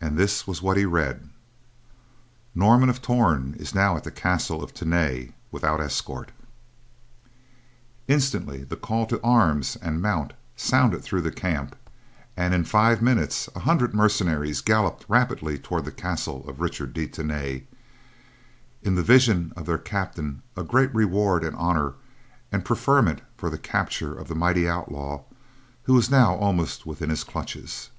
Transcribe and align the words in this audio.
And 0.00 0.16
this 0.16 0.46
was 0.46 0.62
what 0.62 0.78
he 0.78 0.86
read: 0.86 1.28
Norman 2.54 2.88
of 2.88 3.02
Torn 3.02 3.54
is 3.58 3.74
now 3.74 3.94
at 3.94 4.02
the 4.04 4.10
castle 4.10 4.64
of 4.64 4.72
Tany, 4.72 5.32
without 5.52 5.82
escort. 5.82 6.32
Instantly 8.08 8.64
the 8.64 8.74
call 8.76 9.04
"to 9.08 9.20
arms" 9.22 9.76
and 9.82 10.00
"mount" 10.00 10.32
sounded 10.56 11.02
through 11.02 11.20
the 11.20 11.30
camp 11.30 11.76
and, 12.38 12.54
in 12.54 12.64
five 12.64 13.02
minutes, 13.02 13.50
a 13.54 13.58
hundred 13.60 13.92
mercenaries 13.92 14.62
galloped 14.62 15.04
rapidly 15.10 15.58
toward 15.58 15.84
the 15.84 15.92
castle 15.92 16.48
of 16.48 16.62
Richard 16.62 16.94
de 16.94 17.06
Tany, 17.06 17.66
in 18.82 18.94
the 18.94 19.02
visions 19.02 19.52
of 19.58 19.66
their 19.66 19.76
captain 19.76 20.40
a 20.56 20.64
great 20.64 20.94
reward 20.94 21.44
and 21.44 21.54
honor 21.56 21.92
and 22.50 22.64
preferment 22.64 23.20
for 23.36 23.50
the 23.50 23.58
capture 23.58 24.14
of 24.18 24.28
the 24.28 24.34
mighty 24.34 24.66
outlaw 24.66 25.20
who 25.82 25.92
was 25.92 26.10
now 26.10 26.34
almost 26.36 26.86
within 26.86 27.10
his 27.10 27.24
clutches. 27.24 27.90